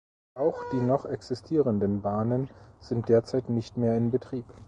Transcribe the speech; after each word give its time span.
Auch 0.33 0.67
die 0.71 0.81
noch 0.81 1.05
existierenden 1.05 2.01
Bahnen 2.01 2.49
sind 2.79 3.07
derzeit 3.07 3.49
nicht 3.51 3.77
mehr 3.77 3.95
in 3.95 4.09
Betrieb. 4.09 4.45